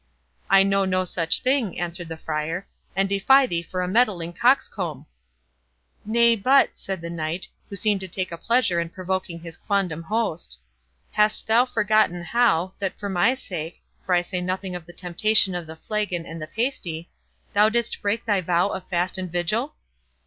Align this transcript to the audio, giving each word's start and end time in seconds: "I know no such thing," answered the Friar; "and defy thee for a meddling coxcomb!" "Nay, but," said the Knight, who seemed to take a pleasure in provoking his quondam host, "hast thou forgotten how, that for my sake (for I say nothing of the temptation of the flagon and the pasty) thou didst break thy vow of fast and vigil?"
"I 0.49 0.63
know 0.63 0.83
no 0.83 1.03
such 1.03 1.41
thing," 1.41 1.79
answered 1.79 2.09
the 2.09 2.17
Friar; 2.17 2.67
"and 2.95 3.07
defy 3.07 3.45
thee 3.45 3.61
for 3.61 3.83
a 3.83 3.87
meddling 3.87 4.33
coxcomb!" 4.33 5.05
"Nay, 6.03 6.35
but," 6.35 6.71
said 6.73 7.01
the 7.01 7.09
Knight, 7.11 7.47
who 7.69 7.75
seemed 7.75 7.99
to 8.01 8.07
take 8.07 8.31
a 8.31 8.37
pleasure 8.39 8.79
in 8.79 8.89
provoking 8.89 9.39
his 9.41 9.57
quondam 9.57 10.01
host, 10.01 10.57
"hast 11.11 11.45
thou 11.45 11.65
forgotten 11.67 12.23
how, 12.23 12.73
that 12.79 12.97
for 12.97 13.09
my 13.09 13.35
sake 13.35 13.83
(for 14.03 14.15
I 14.15 14.23
say 14.23 14.41
nothing 14.41 14.73
of 14.73 14.87
the 14.87 14.91
temptation 14.93 15.53
of 15.53 15.67
the 15.67 15.75
flagon 15.75 16.25
and 16.25 16.41
the 16.41 16.47
pasty) 16.47 17.07
thou 17.53 17.69
didst 17.69 18.01
break 18.01 18.25
thy 18.25 18.41
vow 18.41 18.69
of 18.69 18.87
fast 18.89 19.19
and 19.19 19.31
vigil?" 19.31 19.75